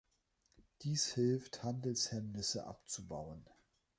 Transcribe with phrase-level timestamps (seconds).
[0.81, 3.45] Dies hilft, Handelshemmnisse abzubauen.